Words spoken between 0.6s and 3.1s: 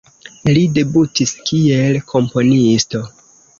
debutis kiel komponisto.